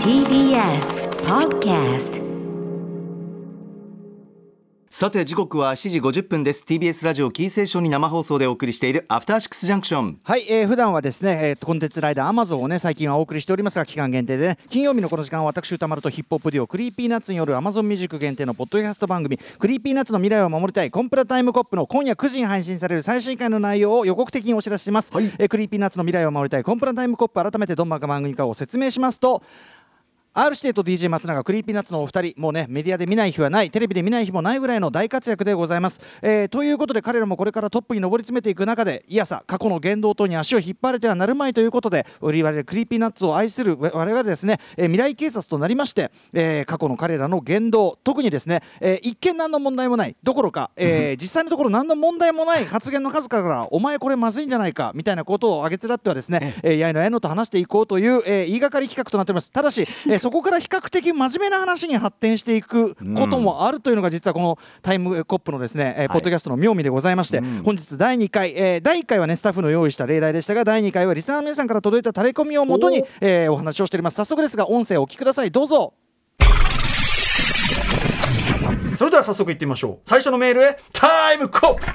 [0.00, 2.16] TBS Podcast
[4.98, 6.64] さて時刻は7時50分です。
[6.66, 25.26] TBS ラジオキーステーションに生放送でお送りしているアフターシックスジャンクションはい、えー、普段はですね、えー、コンテンツライダーアマゾンをね最近はお送りしておりますが期間限定で、ね、金曜日のこの時間は私宇多丸とヒップホップデュオ Creepy Nuts による Amazon Music 限定のポッドキャスト番組 Creepy Nuts の未来を守りたいコンプラタイムコップの今夜9時に配信される最新回の内容を予告的にお知らせします、はい。
[25.38, 29.42] えー Creepy Nuts の未来を守りたいコンプラタイムコップ改めてどんな番組かを説明しますと
[30.38, 59.50] R 指定と DJ 松永 Creepy Nuts のお二人もうねメディアで見ない日はないテレビで見ない日もないぐらいの大活躍でございます、えーということで彼らもこれからトップに上り詰めていく中でいやさ過去の言動等に足を引っ張られてはなるまいということで我々 Creepy Nuts を愛する我々ですね、えー未来警察となりまして、えー過去の彼らの言動特にですね、えー一見何の問題もないどころか、えー実際のところ何の問題もない発言の数からお前これまずいんじゃないかみたいなことを挙げつらってはですね、えーやいのやいのと話していこうという、えー言いがかり企画となっております。
[59.50, 74.16] ただし、えーそこから比較的真面目な話に発展していくこともあるというのが実はこのタイムコップのですね、えーポッドキャストの妙味でございまして、本日第2回、えー第1回はねスタッフの用意した例題でしたが第2回はリスナーの皆さんから届いたタレコミをもとにお、えーお話をしております。
[74.16, 75.52] 早速ですが音声をお聞きください。
[75.52, 75.94] どうぞ。
[78.98, 79.98] それでは早速いってみましょう。
[80.02, 81.86] 最初のメールへタイムコップ。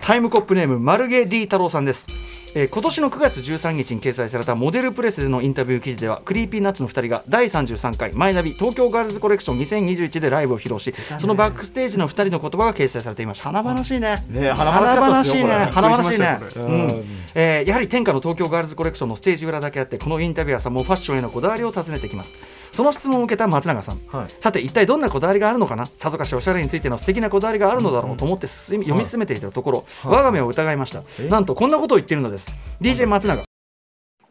[0.00, 2.08] タイムコップネームマルゲリー太郎さんです
[2.54, 14.24] えー今年の9月13日に掲載されたモデルプレスでのインタビュー記事では Creepy Nuts の2人が第33回マイナビ東京ガールズコレクション2021でライブを披露しそのバックステージの2人の言葉が掲載されていました華々しいね。
[14.28, 15.68] ね華々しいね。
[15.72, 16.38] 華々しいね。
[16.56, 17.04] うん。
[17.34, 22.34] えーやはり天下の東京ガールズコレクションのステージ裏だけあってこのインタビュアーさんもファッションへのこだわりを尋ねてきます。
[22.72, 24.30] その質問を受けた松永さん、はい。
[24.40, 25.86] さて一体どんなこだわりがあるのかな？
[25.86, 31.04] さぞかしおしゃれについての素敵なこだわりがあるのだろうと思って進み読み進めていたところ、我が目を疑いました。
[31.28, 32.39] なんとこんなことを言っているのです
[32.80, 33.44] DJ 松永。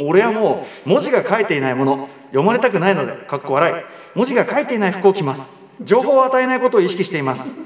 [0.01, 3.83] 俺はもう文字が書いていないもの読まれたくないのでかっこ笑い。
[4.15, 5.53] 文字が書いていない服を着ます。
[5.81, 7.61] 情報を与えないことを意識しています。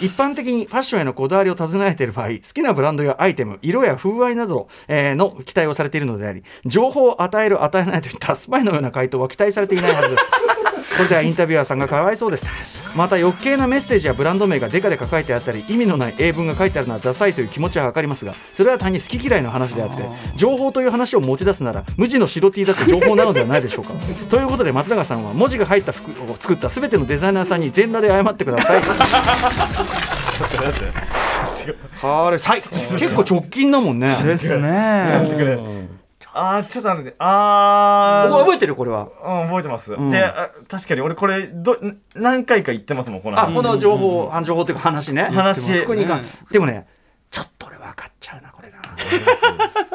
[0.00, 10.24] 一般的にファッションへのこだわりを尋ねている場合好きなブランドやアイテム色や風合いなど、の期待をされているのであり情報を与える与えないといったスパイのような回答は期待されていないはずです。
[10.96, 12.46] これではインタビュアーさんがかわいそうです。
[12.96, 20.02] また余計なメッセージやブランド名がデカデカ書いてあったり意味のない英文が書いてあるのはダサいという気持ちは分かりますがそれは単に好き嫌いの話であって
[20.34, 23.92] 情報という話を持ち出すなら無地の白 T だって情報なのではないでしょうか。
[24.30, 28.82] ということで松永さんは文字が入った服を作った全てのデザイナーさんに全裸で謝ってください。
[32.02, 34.08] あれさい結構直近だもんね。
[34.24, 35.86] ですね
[36.38, 38.38] あーちょっと待ってあー。
[38.40, 38.76] 覚えてる？
[38.76, 39.04] これは。
[39.04, 40.10] うん覚えてます、ん。
[40.10, 41.78] であ確かに俺これど
[42.14, 43.50] 何回か言ってますもんこの話。
[43.50, 45.22] あこの情報、あの情報っていうか話ね。
[45.24, 45.80] 話。
[45.80, 46.24] ここにいかん。
[46.50, 46.86] でもね
[47.30, 48.76] ちょっと俺分かっちゃうなこれな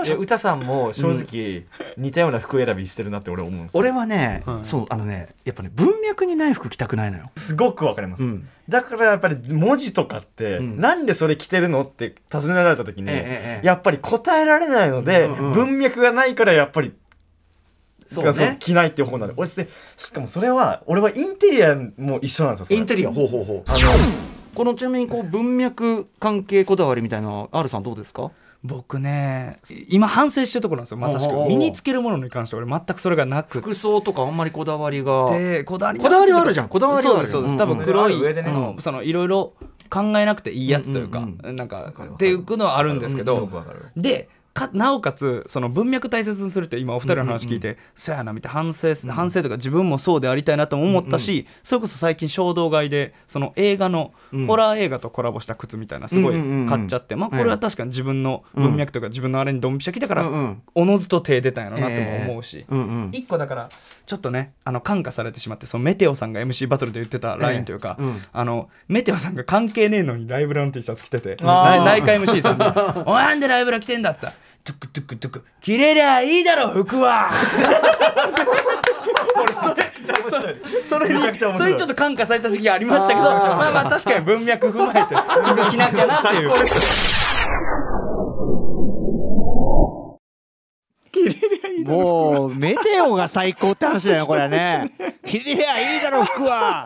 [0.07, 1.65] え歌さんも正直
[1.97, 3.79] 似たような服選びしてるなって俺思うんですよ。
[3.79, 7.29] 俺はね、そうあのねやっぱね文脈にない服着たくないのよ。
[7.35, 8.47] すごくわかります、うん。
[8.67, 10.79] だからやっぱり文字とかって、うん。
[10.81, 16.93] なんでそれ着てるのって尋ねられた時に、ええええやっぱり答えられないので、うんうん文脈がないからやっぱり
[18.07, 18.33] そうね。
[18.33, 19.67] そう着ないっていう方なの俺で
[19.97, 22.79] しかもそれは俺はインテリアも一緒なんですよそれ。
[22.79, 23.57] インテリアほうほうほう。
[23.57, 23.61] あの
[24.53, 28.31] このちなみにこう文脈関係こだわりみたいなのは R さんどうですか？
[28.63, 31.33] 僕ね今反省してるところなんですよまさしく。
[31.47, 33.59] 身につけるものに関して俺全くそれがなく。
[33.59, 35.27] 服装とかあんまりこだわりが。
[35.29, 36.69] てこだわりこだわりはあるじゃん。
[36.69, 38.49] こだわりはあるそうですそうです、うん多分黒い、上でね。
[38.49, 39.53] あのそのいろいろ
[39.89, 43.49] 考えなくていいやつというか、うんうんなんかっていうのはあるんですけすど、
[43.95, 48.61] でかなおかつその文脈大切にするって今お二人の話聞いて、そうやなみたいな。
[48.61, 54.47] 反省、反省とか自分もそうでありたいなとも思ったし、それこそ最近衝動買いでその映画の、うん。
[54.47, 56.61] ホラー映画とコラボした靴みたいなすごいうんうんうん。
[56.61, 60.61] うん買っちゃって、まあこれは確かに自分の文脈とか自分のあれにドンピシャ来たから、うんうん。
[60.75, 63.09] おのずと手出たんやろなとも思うし、うんうん。
[63.13, 63.69] 一個だから
[64.05, 68.21] ちょっとねあの感化されてしまってそのメテオさんが MC バトルで言ってたラインというか、ええうん。
[68.31, 72.63] あのメテオさんが関係ねえのにライブラの T シャツ着てて内内科 MC さんに
[73.05, 75.43] 「お前なんでライブラ着てんだ?」って言ったら「トゥクトゥクトゥク。
[75.61, 77.29] 着れりゃいいだろ服は!」
[79.35, 79.75] 俺それ
[80.29, 86.51] それそれめちゃくちゃ面白いにそれにちょっと感化された時期がありましたけどまあまあ確かに文脈踏まえて服着なきゃなっていう。
[91.85, 94.49] もうメテオが最高って話だよこれは。
[94.49, 94.91] ね
[95.25, 96.85] 切りりゃいいだろ服は。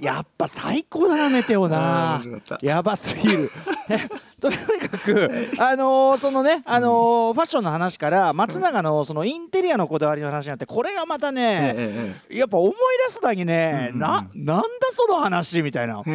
[0.00, 2.22] やっぱ最高だなメテオな。
[2.62, 3.50] やばすぎる
[4.50, 12.74] とにかく、あのーそのね、あのーファッションの話から松永のそのインテリアのこだわりの話になってこれがまたね、ええやっぱ思い
[13.08, 16.00] 出すだけね、ななんだその話みたいな。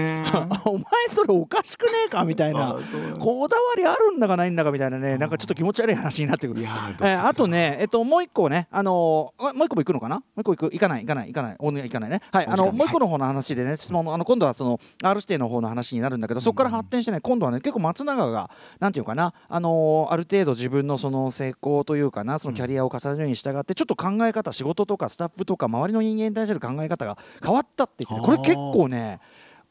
[0.65, 2.75] お前それおかしくねえかみたいな
[3.19, 6.61] こだわりあるんだかないんだかみたいなねなんかちょっと気持ち悪い話になってくる。
[6.63, 10.17] えーあとね、えっと、もう一個ね、あのーあもう一個も行くのかな？
[10.17, 10.73] もう一個行く？
[10.73, 11.55] 行かない行かない行かない。
[11.59, 12.21] お願い行かないね。
[12.31, 29.19] はいあのもう一個の方の話でね質問のあの今度はその R 指定の方の話になるんだけどそこから発展してね今度はね結構松永がなんていうかなあのーある程度自分のその成功というかなそのキャリアを重ねるに従ってちょっと考え方仕事とかスタッフとか周りの人間に対する考え方が変わったって言っててこれ結構ね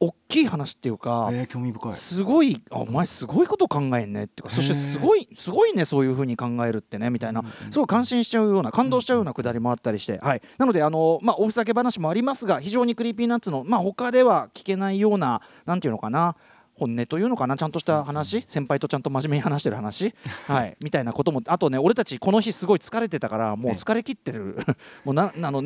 [0.02, 1.94] 大きい話っていうか、えー興味深い。
[1.94, 16.34] すごいあお前すごいこと考えんねっていうかそしてすごいすごいねそういうふうに考えるってねみたいなすごい感心しちゃうような感動しちゃうようなくだりもあったりして、はい、なのであの、まあ、おふざけ話もありますが非常に Creepy Nuts の、まあ、他では聞けないようななんていうのかな
[16.80, 17.56] 本音というのかな？
[17.56, 18.44] ちゃんとした話？
[18.48, 20.14] 先輩とちゃんと真面目に話してる話、
[20.48, 21.42] はい、みたいなことも。
[21.46, 24.56] あとね俺たちこの日すごい疲れてたからもう疲れ切ってる。
[25.04, 25.62] もうなあの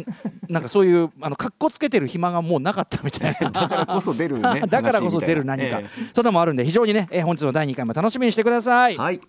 [0.48, 3.50] なんかそういうあの格好つけてる暇がもうなかったみたいな。
[3.50, 8.96] だからこそ出るね だからこそ出る何か、えそんなのもあるんで非常にね、えー本日の第2回も楽しみにしてください。
[8.96, 9.20] はい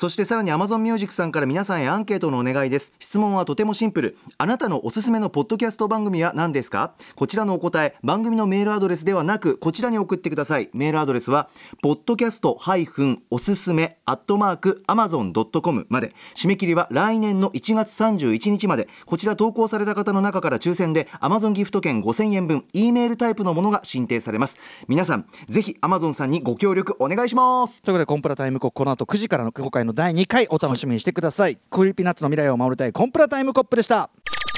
[0.00, 2.94] そしてさらに Amazon Music さんから皆さんへアンケートのお願いです。
[2.98, 4.16] 質問はとてもシンプル。
[4.38, 6.94] あなたのおすすめのポッドキャスト番組は何ですか？
[7.16, 10.70] こちらのお答え番組のメールアドレスではなくこちらに送ってください。
[10.72, 11.50] メールアドレスは
[11.84, 16.14] podcast-osusume アットマーク amazon.com まで。
[16.34, 18.88] 締め切りは来年の1月31日まで。
[19.04, 24.56] こちら投稿された方の中から抽選で Amazon ギフト券5000円分 E メールタイプのものが進呈されます。
[24.88, 27.82] 皆さんぜひ Amazon さんにご協力お願いします。
[27.82, 34.10] ということでコンプラタイムコップこの後9時からの今回の第2回お楽しみにしてください、 Creepy Nuts の未来を守りたいコンプラタイムコップでした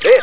[0.05, 0.21] え